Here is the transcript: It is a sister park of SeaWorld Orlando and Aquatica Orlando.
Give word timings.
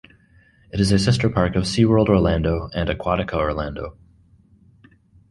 It 0.73 0.79
is 0.79 0.91
a 0.91 0.97
sister 0.97 1.29
park 1.29 1.55
of 1.55 1.65
SeaWorld 1.65 2.09
Orlando 2.09 2.71
and 2.73 2.89
Aquatica 2.89 3.35
Orlando. 3.35 3.99